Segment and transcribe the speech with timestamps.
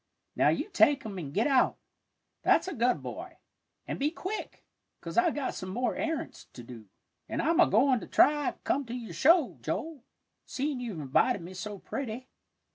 [0.35, 1.77] "Now you take 'em and git out,
[2.41, 3.37] that's a good boy,
[3.87, 4.65] an' be quick,
[4.99, 6.87] 'cause I've got some more arrants to do,
[7.29, 10.03] an' I'm a goin' to try to come to your show, Joel,
[10.47, 12.27] seein' you've invited me so pretty."